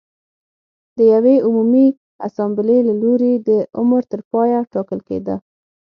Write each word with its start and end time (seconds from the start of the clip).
د 0.97 0.99
یوې 1.13 1.35
عمومي 1.45 1.87
اسامبلې 2.27 2.79
له 2.87 2.93
لوري 3.03 3.33
د 3.47 3.49
عمر 3.77 4.01
تر 4.11 4.21
پایه 4.31 4.59
ټاکل 4.73 4.99
کېده 5.07 5.35